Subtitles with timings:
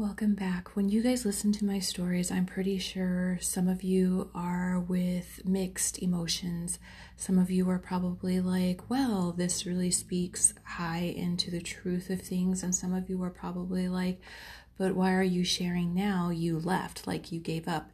[0.00, 0.76] Welcome back.
[0.76, 5.44] When you guys listen to my stories, I'm pretty sure some of you are with
[5.44, 6.78] mixed emotions.
[7.18, 12.22] Some of you are probably like, well, this really speaks high into the truth of
[12.22, 12.62] things.
[12.62, 14.22] And some of you are probably like,
[14.78, 16.30] but why are you sharing now?
[16.30, 17.90] You left, like you gave up.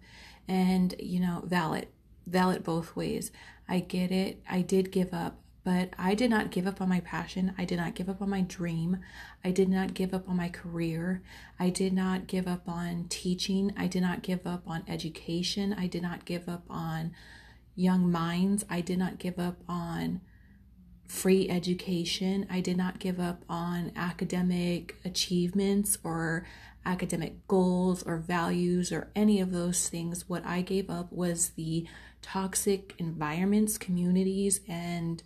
[0.47, 1.89] And, you know, valid,
[2.25, 3.33] valid both ways.
[3.69, 4.41] I get it.
[4.49, 5.41] I did give up.
[5.67, 7.53] But I did not give up on my passion.
[7.59, 8.99] I did not give up on my dream.
[9.43, 11.25] I did not give up on my career.
[11.59, 13.75] I did not give up on teaching.
[13.77, 15.75] I did not give up on education.
[15.77, 17.11] I did not give up on
[17.75, 18.65] young minds.
[18.71, 20.21] I did not give up on
[21.09, 22.47] free education.
[22.49, 26.47] I did not give up on academic achievements or
[26.85, 30.29] academic goals or values or any of those things.
[30.29, 31.89] What I gave up was the
[32.23, 35.25] toxic environments, communities, and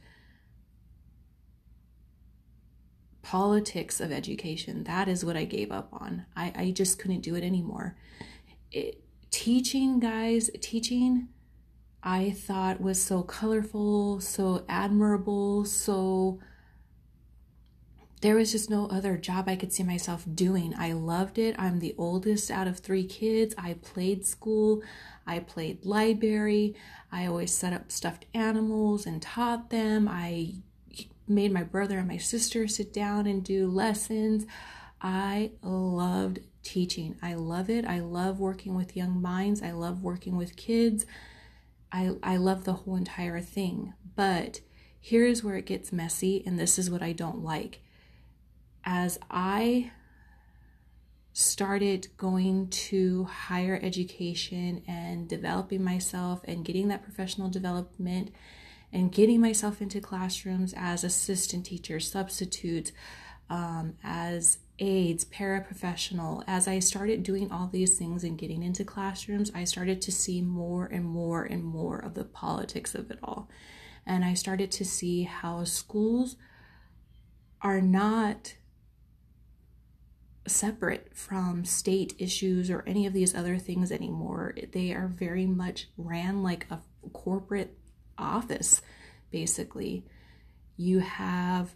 [3.31, 4.83] politics of education.
[4.83, 6.27] That is what I gave up on.
[6.35, 7.97] I, I just couldn't do it anymore.
[8.73, 11.29] It, teaching, guys, teaching,
[12.03, 16.41] I thought was so colorful, so admirable, so
[18.21, 20.75] there was just no other job I could see myself doing.
[20.77, 21.55] I loved it.
[21.57, 23.55] I'm the oldest out of three kids.
[23.57, 24.83] I played school,
[25.25, 26.75] I played library.
[27.13, 30.09] I always set up stuffed animals and taught them.
[30.11, 30.55] I
[31.31, 34.47] made my brother and my sister sit down and do lessons.
[35.01, 37.17] I loved teaching.
[37.23, 37.87] I love it.
[37.87, 39.63] I love working with young minds.
[39.63, 41.07] I love working with kids.
[41.93, 43.95] I, I love the whole entire thing.
[44.15, 44.61] But
[45.01, 47.81] here's where it gets messy, and this is what I don't like.
[48.85, 49.93] As I
[51.33, 58.31] started going to higher education and developing myself and getting that professional development
[58.93, 62.93] and getting myself into classrooms as assistant teachers, substitutes,
[63.49, 66.43] um, as aides, paraprofessional.
[66.47, 70.41] As I started doing all these things and getting into classrooms, I started to see
[70.41, 73.49] more and more and more of the politics of it all.
[74.07, 76.37] And I started to see how schools
[77.61, 78.55] are not
[80.47, 84.55] separate from state issues or any of these other things anymore.
[84.73, 86.81] They are very much ran like a
[87.13, 87.77] corporate
[88.21, 88.83] office,
[89.31, 90.05] basically.
[90.77, 91.75] You have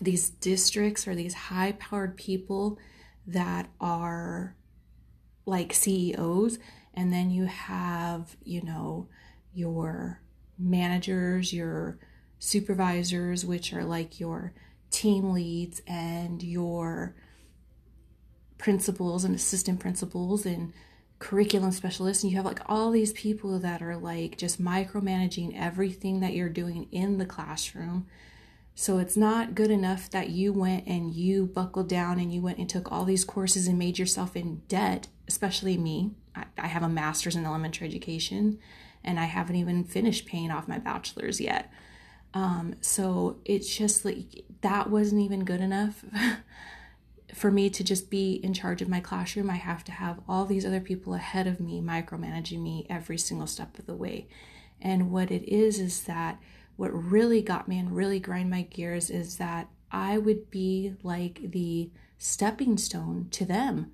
[0.00, 2.78] these districts or these high powered people
[3.26, 4.56] that are
[5.46, 6.58] like CEOs,
[6.94, 9.08] and then you have, you know,
[9.52, 10.20] your
[10.58, 11.98] managers, your
[12.38, 14.52] supervisors, which are like your
[14.90, 17.14] team leads, and your
[18.58, 20.72] principals and assistant principals, and
[21.20, 26.20] curriculum specialist and you have like all these people that are like just micromanaging everything
[26.20, 28.06] that you're doing in the classroom.
[28.74, 32.56] So it's not good enough that you went and you buckled down and you went
[32.56, 36.12] and took all these courses and made yourself in debt, especially me.
[36.34, 38.58] I, I have a master's in elementary education
[39.04, 41.70] and I haven't even finished paying off my bachelor's yet.
[42.32, 46.02] Um, so it's just like that wasn't even good enough.
[47.34, 50.44] for me to just be in charge of my classroom, I have to have all
[50.44, 54.28] these other people ahead of me micromanaging me every single step of the way.
[54.80, 56.40] And what it is, is that
[56.76, 61.50] what really got me and really grind my gears is that I would be like
[61.50, 63.92] the stepping stone to them.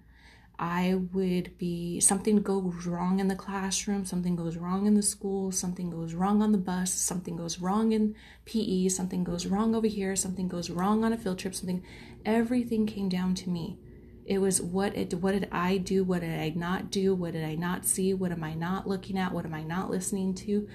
[0.58, 5.52] I would be something goes wrong in the classroom, something goes wrong in the school,
[5.52, 8.14] something goes wrong on the bus, something goes wrong in
[8.46, 11.84] PE, something goes wrong over here, something goes wrong on a field trip, something
[12.24, 13.78] everything came down to me.
[14.24, 16.02] It was what it what did I do?
[16.02, 17.14] What did I not do?
[17.14, 18.14] What did I not see?
[18.14, 19.32] What am I not looking at?
[19.32, 20.68] What am I not listening to?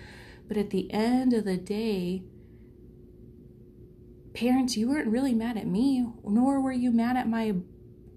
[0.48, 2.24] But at the end of the day,
[4.34, 7.56] parents, you weren't really mad at me, nor were you mad at my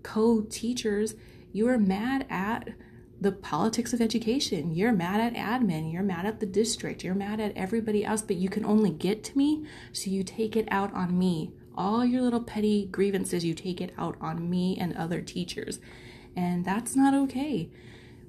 [0.02, 1.14] co-teachers
[1.54, 2.70] you are mad at
[3.20, 4.74] the politics of education.
[4.74, 5.92] You're mad at admin.
[5.92, 7.04] You're mad at the district.
[7.04, 9.64] You're mad at everybody else, but you can only get to me.
[9.92, 11.52] So you take it out on me.
[11.76, 15.78] All your little petty grievances, you take it out on me and other teachers.
[16.34, 17.70] And that's not okay.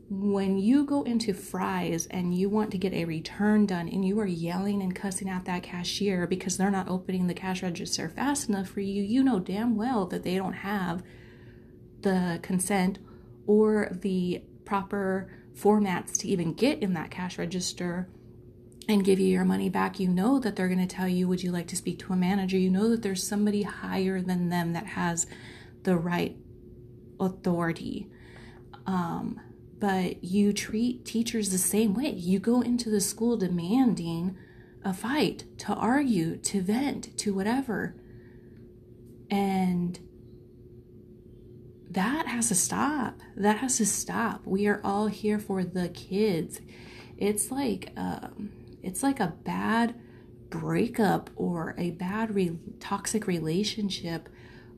[0.08, 4.20] When you go into Fry's and you want to get a return done and you
[4.20, 8.50] are yelling and cussing at that cashier because they're not opening the cash register fast
[8.50, 11.02] enough for you, you know damn well that they don't have
[12.02, 13.00] the consent
[13.48, 18.10] or the proper formats to even get in that cash register
[18.88, 21.44] and give you your money back, you know that they're going to tell you, Would
[21.44, 22.58] you like to speak to a manager?
[22.58, 25.26] You know that there's somebody higher than them that has
[25.84, 26.38] the right
[27.20, 28.10] authority.
[28.86, 29.40] Um,
[29.80, 32.12] but you treat teachers the same way.
[32.12, 34.38] You go into the school demanding
[34.84, 37.96] a fight, to argue, to vent, to whatever.
[39.32, 40.00] And
[41.96, 43.22] that has to stop.
[43.38, 44.46] That has to stop.
[44.46, 46.60] We are all here for the kids.
[47.18, 48.52] It's like um,
[48.84, 49.96] it's like a bad
[50.50, 54.28] breakup or a bad re- toxic relationship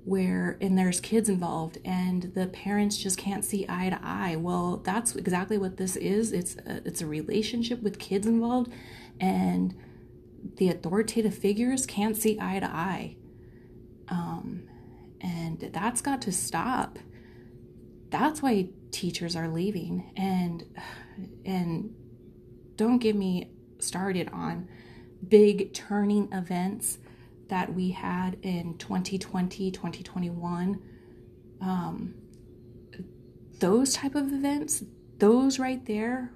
[0.05, 4.77] where and there's kids involved and the parents just can't see eye to eye well
[4.77, 8.71] that's exactly what this is it's a, it's a relationship with kids involved
[9.19, 9.75] and
[10.55, 13.17] the authoritative figures can't see eye to eye
[14.07, 14.63] um,
[15.19, 16.97] and that's got to stop
[18.09, 20.11] that's why teachers are leaving.
[20.15, 20.63] And
[21.45, 21.95] and
[22.75, 24.67] don't get me started on
[25.27, 26.99] big turning events
[27.47, 30.81] that we had in 2020 2021
[31.61, 32.13] um,
[33.59, 34.83] those type of events
[35.17, 36.31] those right there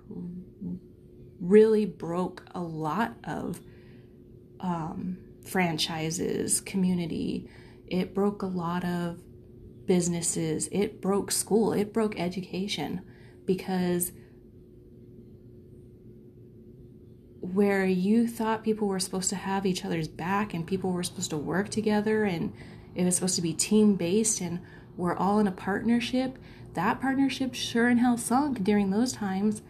[1.40, 3.60] really broke a lot of
[4.60, 7.50] um, franchises community.
[7.88, 9.20] It broke a lot of
[9.92, 13.02] businesses it broke school it broke education
[13.46, 14.14] because
[17.42, 21.30] where you thought people were supposed to have each other's back and people were supposed
[21.30, 22.54] to work together and
[22.96, 24.62] it was supposed to be team based and
[24.96, 26.38] we're all in a partnership,
[26.74, 29.62] that partnership sure in hell sunk during those times.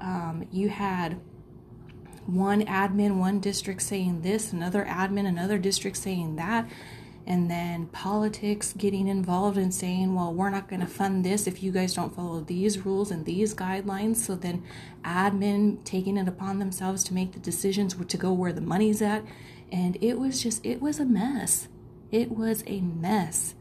[0.00, 1.20] Um, you had
[2.24, 6.66] one admin, one district saying this, another admin, another district saying that
[7.26, 11.60] and then politics getting involved and saying, well, we're not going to fund this if
[11.60, 14.16] you guys don't follow these rules and these guidelines.
[14.16, 14.62] So then
[15.04, 19.24] admin taking it upon themselves to make the decisions to go where the money's at.
[19.72, 21.66] And it was just, it was a mess.
[22.12, 23.54] It was a mess.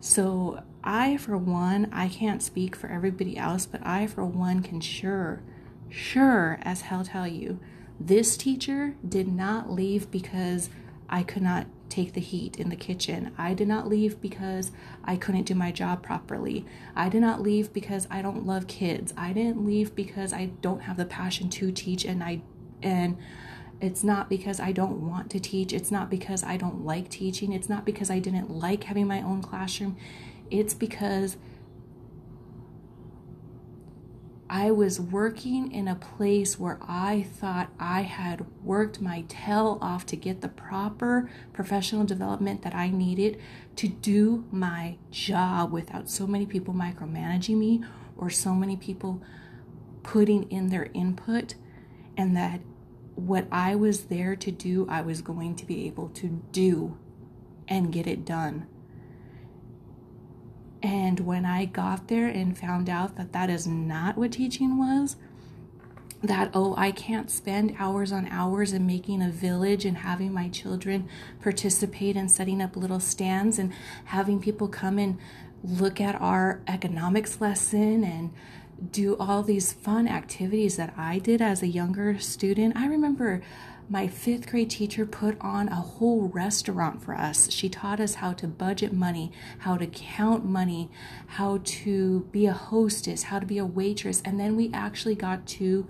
[0.00, 4.80] So I, for one, I can't speak for everybody else, but I, for one, can
[4.80, 5.42] sure,
[5.88, 7.60] sure as hell tell you,
[7.98, 10.68] this teacher did not leave because
[11.08, 13.32] I could not take the heat in the kitchen.
[13.38, 14.70] I did not leave because
[15.04, 16.66] I couldn't do my job properly.
[16.94, 19.12] I did not leave because I don't love kids.
[19.16, 22.42] I didn't leave because I don't have the passion to teach and I
[22.82, 23.16] and
[23.80, 25.72] it's not because I don't want to teach.
[25.72, 27.52] It's not because I don't like teaching.
[27.52, 29.96] It's not because I didn't like having my own classroom.
[30.50, 31.36] It's because
[34.50, 40.06] I was working in a place where I thought I had worked my tail off
[40.06, 43.38] to get the proper professional development that I needed
[43.76, 47.84] to do my job without so many people micromanaging me
[48.16, 49.22] or so many people
[50.02, 51.54] putting in their input,
[52.16, 52.60] and that
[53.14, 56.96] what I was there to do, I was going to be able to do
[57.68, 58.66] and get it done.
[60.82, 65.16] And when I got there and found out that that is not what teaching was,
[66.22, 70.48] that oh i can't spend hours on hours in making a village and having my
[70.48, 71.08] children
[71.40, 73.72] participate in setting up little stands and
[74.06, 75.16] having people come and
[75.62, 78.32] look at our economics lesson and
[78.90, 82.76] do all these fun activities that i did as a younger student.
[82.76, 83.42] I remember
[83.88, 87.50] my fifth grade teacher put on a whole restaurant for us.
[87.50, 90.90] She taught us how to budget money, how to count money,
[91.26, 94.20] how to be a hostess, how to be a waitress.
[94.24, 95.86] And then we actually got to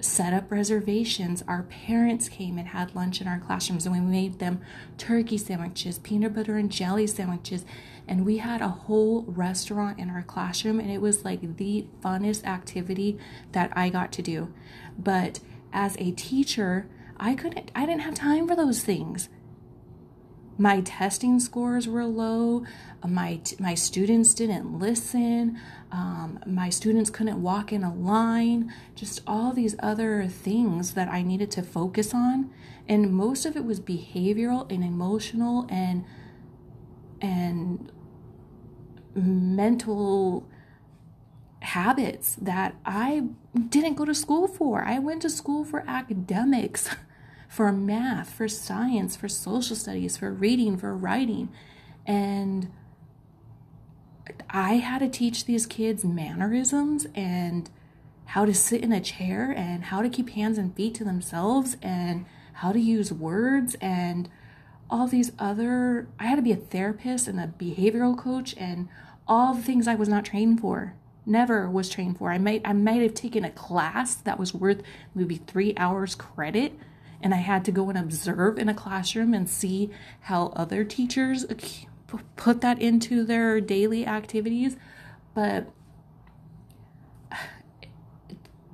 [0.00, 1.42] set up reservations.
[1.48, 4.60] Our parents came and had lunch in our classrooms, and we made them
[4.98, 7.64] turkey sandwiches, peanut butter and jelly sandwiches.
[8.06, 12.44] And we had a whole restaurant in our classroom, and it was like the funnest
[12.44, 13.18] activity
[13.52, 14.52] that I got to do.
[14.98, 15.40] But
[15.72, 19.28] as a teacher, I couldn't, I didn't have time for those things.
[20.56, 22.64] My testing scores were low.
[23.06, 25.58] My, my students didn't listen.
[25.90, 28.72] Um, my students couldn't walk in a line.
[28.94, 32.50] Just all these other things that I needed to focus on.
[32.88, 36.04] And most of it was behavioral and emotional and,
[37.20, 37.90] and
[39.14, 40.48] mental
[41.64, 43.24] habits that I
[43.68, 44.84] didn't go to school for.
[44.84, 46.90] I went to school for academics,
[47.48, 51.48] for math, for science, for social studies, for reading, for writing.
[52.06, 52.70] And
[54.50, 57.70] I had to teach these kids mannerisms and
[58.26, 61.76] how to sit in a chair and how to keep hands and feet to themselves
[61.82, 64.28] and how to use words and
[64.90, 68.88] all these other I had to be a therapist and a behavioral coach and
[69.26, 70.94] all the things I was not trained for
[71.26, 72.30] never was trained for.
[72.30, 74.82] I might I might have taken a class that was worth
[75.14, 76.78] maybe three hours credit,
[77.20, 79.90] and I had to go and observe in a classroom and see
[80.22, 81.46] how other teachers
[82.36, 84.76] put that into their daily activities,
[85.34, 85.70] but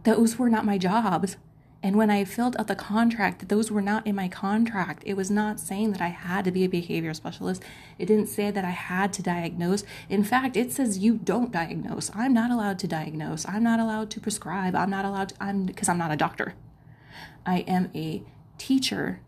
[0.05, 1.37] those were not my jobs.
[1.83, 5.03] And when I filled out the contract, those were not in my contract.
[5.07, 7.63] It was not saying that I had to be a behavior specialist.
[7.99, 9.83] It didn't say that I had to diagnose.
[10.11, 12.11] In fact, it says you don't diagnose.
[12.15, 13.49] I'm not allowed to diagnose.
[13.49, 14.75] I'm not allowed to prescribe.
[14.75, 16.55] I'm not allowed to, I'm because I'm not a doctor.
[17.47, 18.23] I am a
[18.59, 19.21] teacher.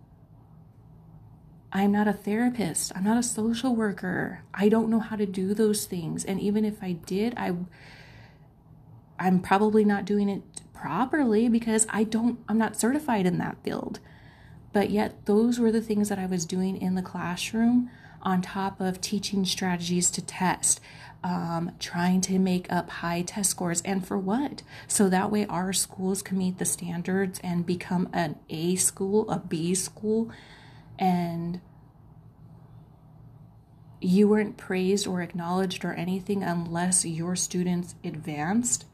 [1.72, 2.92] I'm not a therapist.
[2.94, 4.44] I'm not a social worker.
[4.52, 6.22] I don't know how to do those things.
[6.22, 7.56] And even if I did, I
[9.18, 10.42] I'm probably not doing it
[10.82, 14.00] properly because I don't I'm not certified in that field.
[14.72, 17.88] But yet those were the things that I was doing in the classroom
[18.20, 20.80] on top of teaching strategies to test,
[21.22, 23.80] um, trying to make up high test scores.
[23.82, 24.62] And for what?
[24.88, 29.38] So that way our schools can meet the standards and become an A school, a
[29.38, 30.32] B school.
[30.98, 31.60] And
[34.00, 38.86] you weren't praised or acknowledged or anything unless your students advanced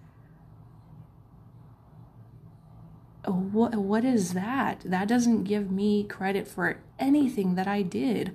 [3.28, 4.80] Oh, what what is that?
[4.86, 8.34] That doesn't give me credit for anything that i did.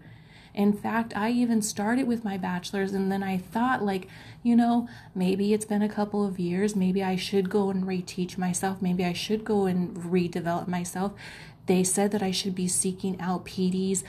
[0.53, 4.07] In fact i even started with my bachelor's and then i thought like
[4.43, 6.75] you know maybe it's been a couple of years.
[6.75, 8.83] Maybe i should go and reteach myself.
[8.83, 11.13] Maybe i should go and redevelop myself.
[11.65, 14.03] They said that i should be seeking out pds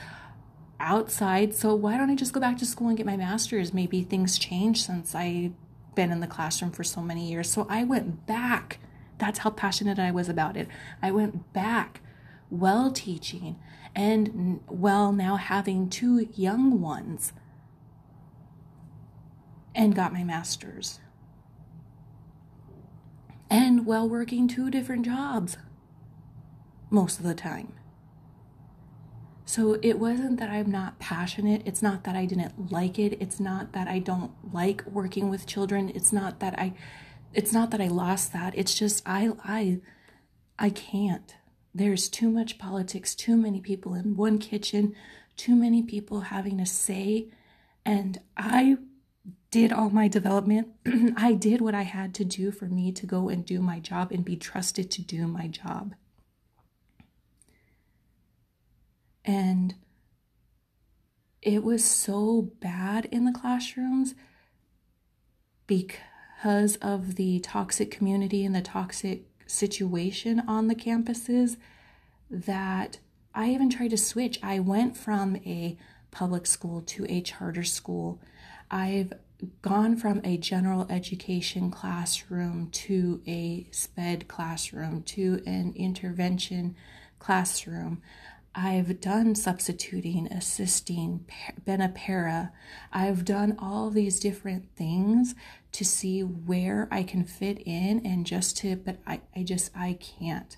[0.79, 1.55] outside.
[1.55, 3.73] So why don't i just go back to school and get my master's?
[3.73, 5.53] Maybe things changed since i've
[5.95, 7.49] been in the classroom for so many years.
[7.49, 8.77] So i went back
[9.17, 10.67] that's how passionate I was about it.
[11.01, 12.01] I went back
[12.49, 13.57] well teaching
[13.95, 17.33] and well now having two young ones
[19.73, 20.99] and got my master's.
[23.49, 25.57] And while working two different jobs
[26.89, 27.73] most of the time.
[29.45, 31.61] So it wasn't that I'm not passionate.
[31.65, 33.17] It's not that I didn't like it.
[33.21, 35.91] It's not that I don't like working with children.
[35.93, 36.73] It's not that I
[37.35, 38.57] it's not that I lost that.
[38.57, 39.81] It's just I I
[40.57, 41.35] I can't.
[41.73, 44.95] There's too much politics, too many people in one kitchen,
[45.35, 47.27] too many people having a say
[47.85, 48.77] and I
[49.51, 50.69] did all my development.
[51.17, 54.11] I did what I had to do for me to go and do my job
[54.11, 55.93] and be trusted to do my job.
[59.23, 59.75] And
[61.41, 64.15] it was so bad in the classrooms
[65.67, 65.97] because
[66.35, 71.57] because of the toxic community and the toxic situation on the campuses
[72.29, 72.99] that
[73.33, 74.39] I even tried to switch.
[74.43, 75.77] I went from a
[76.11, 78.21] public school to a charter school.
[78.69, 79.13] I've
[79.61, 86.75] gone from a general education classroom to a SPED classroom to an intervention
[87.19, 88.01] classroom.
[88.55, 91.25] I've done substituting, assisting,
[91.65, 92.53] been a para.
[92.93, 95.35] I've done all these different things
[95.73, 99.99] to see where I can fit in and just to, but I, I just, I
[99.99, 100.55] can't.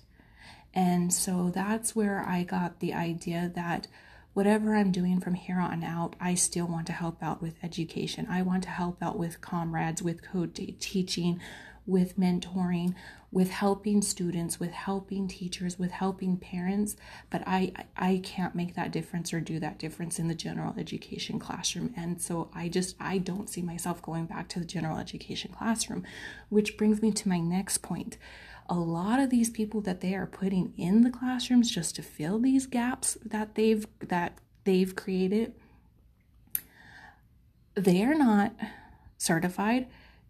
[0.72, 3.88] And so that's where I got the idea that
[4.32, 8.28] whatever I'm doing from here on out, I still want to help out with education.
[8.30, 11.40] I want to help out with comrades, with code teaching,
[11.88, 12.94] with mentoring,
[13.32, 16.96] with helping students, with helping teachers, with helping parents,
[17.30, 21.38] but I I can't make that difference or do that difference in the general education
[21.38, 21.94] classroom.
[21.96, 26.04] And so I just I don't see myself going back to the general education classroom,
[26.50, 28.18] which brings me to my next point.
[28.68, 32.38] A lot of these people that they are putting in the classrooms just to fill
[32.38, 35.54] these gaps that they've that they've created,
[37.74, 38.54] they are not
[39.16, 39.86] certified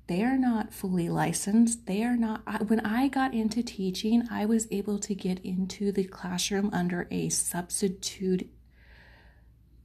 [0.09, 1.87] they are not fully licensed.
[1.87, 2.41] They are not.
[2.47, 7.07] I, when I got into teaching, I was able to get into the classroom under
[7.11, 8.49] a substitute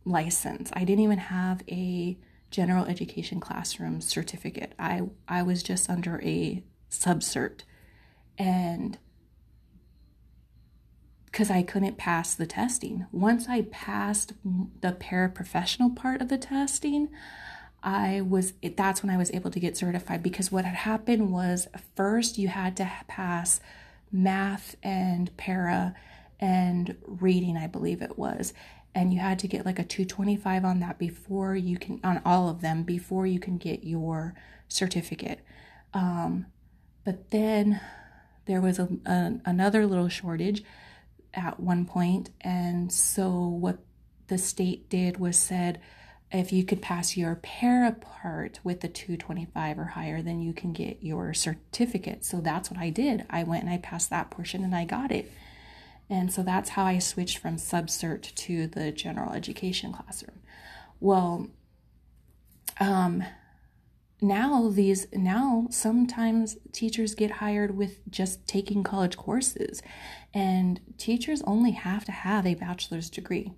[0.05, 0.71] license.
[0.73, 2.17] I didn't even have a
[2.51, 4.73] general education classroom certificate.
[4.79, 7.63] I I was just under a subcert,
[8.37, 8.97] and
[11.25, 13.07] because I couldn't pass the testing.
[13.11, 14.33] Once I passed
[14.81, 17.09] the paraprofessional part of the testing,
[17.83, 21.67] I was that's when I was able to get certified because what had happened was
[21.95, 23.59] first you had to pass
[24.11, 25.93] math and para
[26.39, 28.53] and reading I believe it was.
[28.95, 32.47] And you had to get like a 225 on that before you can on all
[32.47, 34.35] of them before you can get your
[34.67, 35.39] certificate.
[35.93, 36.45] Um,
[37.03, 37.81] but then
[38.45, 40.63] there was a, a, another little shortage
[41.33, 42.29] at one point.
[42.41, 43.79] And so what
[44.27, 45.81] the state did was said
[46.33, 50.73] if you could pass your para part with the 225 or higher, then you can
[50.73, 52.25] get your certificate.
[52.25, 53.25] So that's what I did.
[53.29, 55.31] I went and I passed that portion and I got it.
[56.09, 60.39] And so that's how I switched from subcert to the general education classroom.
[60.99, 61.49] Well,
[62.79, 63.23] um,
[64.19, 69.81] now these now sometimes teachers get hired with just taking college courses
[70.33, 73.51] and teachers only have to have a bachelor's degree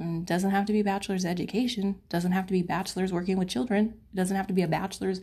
[0.00, 2.00] it doesn't have to be bachelor's education.
[2.08, 3.94] Doesn't have to be bachelor's working with children.
[4.12, 5.20] It doesn't have to be a bachelor's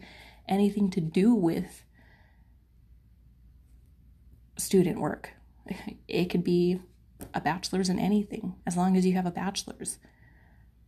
[0.47, 1.83] anything to do with
[4.57, 5.31] student work.
[6.07, 6.81] It could be
[7.33, 9.97] a bachelor's in anything as long as you have a bachelor's.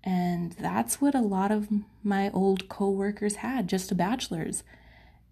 [0.04, 1.68] And that's what a lot of
[2.04, 4.64] my old coworkers had, just a bachelor's.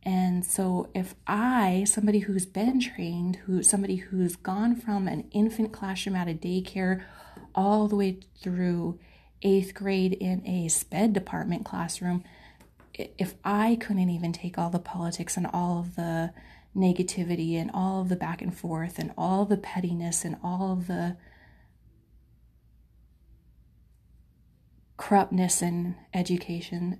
[0.04, 5.72] And so if I, somebody who's been trained, who somebody who's gone from an infant
[5.72, 7.04] classroom out of daycare
[7.56, 9.00] all the way through
[9.44, 12.24] 8th grade in a SPED department classroom,
[12.94, 16.32] if I couldn't even take all the politics and all of the
[16.76, 20.88] negativity and all of the back and forth and all the pettiness and all of
[20.88, 21.16] the
[24.98, 27.00] corruptness in education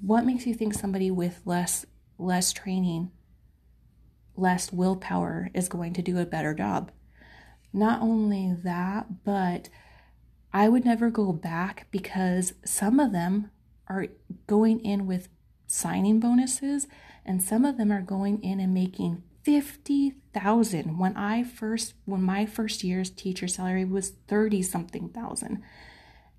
[0.00, 1.84] what makes you think somebody with less
[2.18, 3.10] less training
[4.36, 6.90] less willpower is going to do a better job
[7.72, 9.68] not only that but
[10.52, 13.50] i would never go back because some of them
[13.88, 14.06] are
[14.46, 15.28] going in with
[15.66, 16.86] signing bonuses
[17.24, 22.44] and some of them are going in and making 50,000 when I first when my
[22.44, 25.62] first year's teacher salary was 30 something thousand.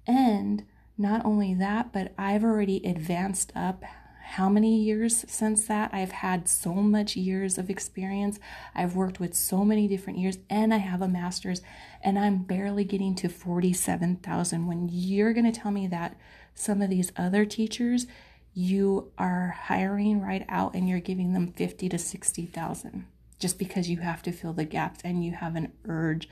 [0.05, 0.65] And
[0.97, 3.83] not only that, but I've already advanced up
[4.29, 5.91] how many years since that?
[5.91, 8.39] I've had so much years of experience.
[8.75, 11.63] I've worked with so many different years and I have a master's
[12.03, 16.15] and I'm barely getting to 47,000 when you're going to tell me that
[16.53, 18.05] some of these other teachers
[18.53, 23.07] you are hiring right out and you're giving them 50 to 60,000
[23.39, 26.29] just because you have to fill the gaps and you have an urge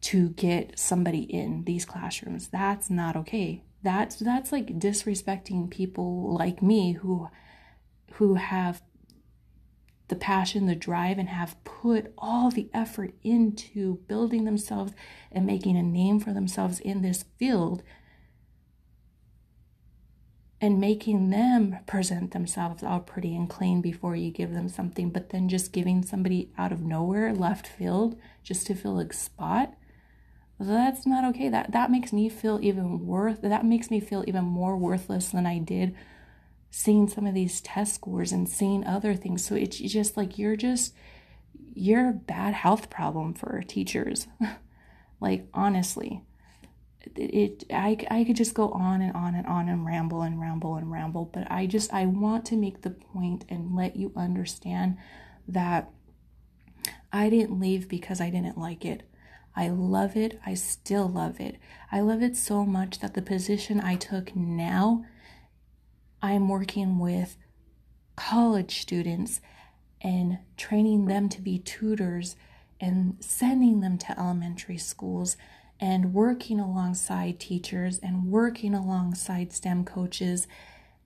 [0.00, 2.48] to get somebody in these classrooms.
[2.48, 3.62] That's not okay.
[3.82, 7.28] That's that's like disrespecting people like me who
[8.14, 8.82] who have
[10.08, 14.92] the passion, the drive, and have put all the effort into building themselves
[15.30, 17.82] and making a name for themselves in this field
[20.60, 25.30] and making them present themselves all pretty and clean before you give them something, but
[25.30, 29.74] then just giving somebody out of nowhere left field just to fill a spot
[30.60, 31.48] that's not okay.
[31.48, 35.46] That that makes me feel even worth that makes me feel even more worthless than
[35.46, 35.94] i did
[36.70, 39.44] seeing some of these test scores and seeing other things.
[39.44, 40.94] So it's just like you're just
[41.74, 44.26] you're a bad health problem for teachers.
[45.20, 46.22] Like honestly.
[47.16, 50.40] It, it I, I could just go on and on and on and ramble and
[50.40, 54.12] ramble and ramble but i just i want to make the point and let you
[54.14, 54.96] understand
[55.48, 55.90] that
[57.12, 59.07] i didn't leave because i didn't like it
[59.58, 60.38] I love it.
[60.46, 61.56] I still love it.
[61.90, 65.04] I love it so much that the position I took now,
[66.22, 67.36] I'm working with
[68.14, 69.40] college students
[70.00, 72.36] and training them to be tutors
[72.80, 75.36] and sending them to elementary schools
[75.80, 80.46] and working alongside teachers and working alongside STEM coaches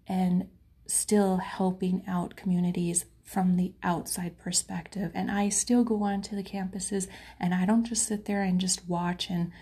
[0.06, 0.46] and
[0.86, 5.10] still helping out communities from the outside perspective.
[5.14, 7.06] And I still go on to the campuses
[7.38, 9.52] and I don't just sit there and just watch and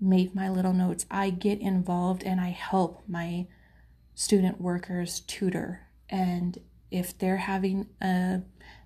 [0.00, 1.06] make my little notes.
[1.10, 3.46] I get involved and I help my
[4.14, 5.88] student workers tutor.
[6.08, 6.58] And
[6.90, 8.42] if they're having a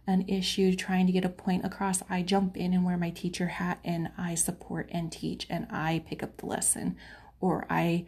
[0.06, 3.48] an issue trying to get a point across, I jump in and wear my teacher
[3.48, 6.96] hat and I support and teach and I pick up the lesson
[7.40, 8.06] or I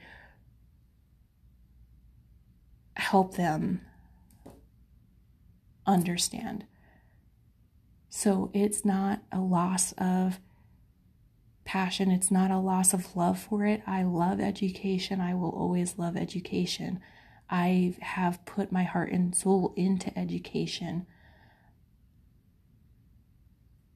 [2.96, 3.82] help them
[5.90, 6.64] understand.
[8.08, 10.40] So it's not a loss of
[11.64, 13.82] passion, it's not a loss of love for it.
[13.86, 15.20] I love education.
[15.20, 17.00] I will always love education.
[17.48, 21.06] I have put my heart and soul into education.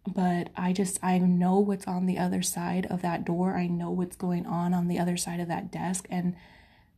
[0.06, 3.56] But I just, I know what's on the other side of that door.
[3.56, 6.06] I know what's going on on the other side of that desk.
[6.10, 6.36] And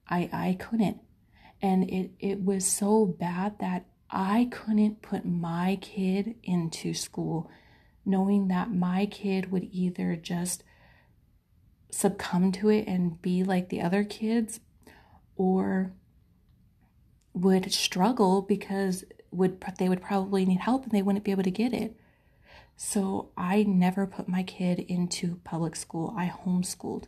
[0.09, 1.01] I, I couldn't.
[1.63, 7.51] And it, it was so bad that I couldn't put my kid into school
[8.05, 10.63] knowing that my kid would either just
[11.91, 14.61] succumb to it and be like the other kids
[15.37, 15.93] or
[17.35, 21.51] would struggle because would they would probably need help and they wouldn't be able to
[21.51, 21.97] get it.
[22.77, 26.15] So I never put my kid into public school.
[26.17, 27.05] I homeschooled.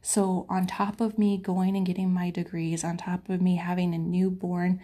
[0.00, 3.94] So on top of me going and getting my degrees, on top of me having
[3.94, 4.80] a newborn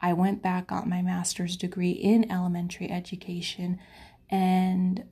[0.00, 3.78] I went back, got my master's degree in elementary education,
[4.28, 5.04] and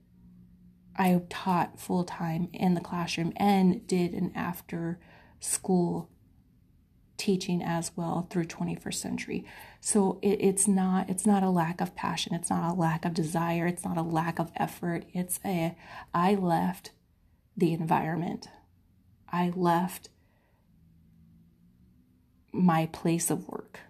[0.97, 4.99] I taught full time in the classroom and did an after
[5.41, 6.09] school
[7.17, 9.45] teaching as well through 21st century.
[9.81, 12.35] So it, it's not it's not a lack of passion.
[12.35, 13.67] It's not a lack of desire.
[13.67, 15.05] It's not a lack of effort.
[15.13, 15.77] It's a
[16.13, 16.93] i left
[17.57, 18.49] the environment.
[19.31, 20.11] I left
[22.53, 23.81] my place of work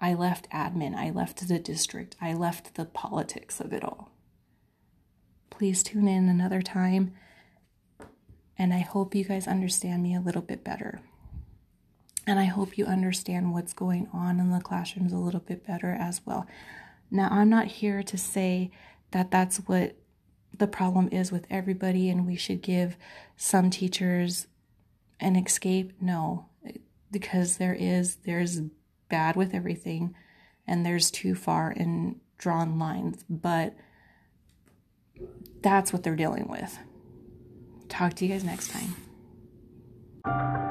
[0.00, 4.10] i left admin i left the district i left the politics of it all
[5.50, 7.12] please tune in another time
[8.58, 11.00] and I hope you guys understand me a little bit better.
[12.26, 15.96] And I hope you understand what's going on in the classrooms a little bit better
[15.98, 16.46] as well.
[17.10, 18.70] Now, I'm not here to say
[19.12, 19.94] that that's what
[20.54, 22.96] the problem is with everybody and we should give
[23.36, 24.48] some teachers
[25.20, 25.92] an escape.
[26.00, 26.46] No,
[27.10, 28.60] because there is, there's
[29.08, 30.14] bad with everything
[30.66, 33.74] and there's too far and drawn lines, but
[35.62, 36.78] that's what they're dealing with.
[37.88, 40.67] Talk to you guys next time.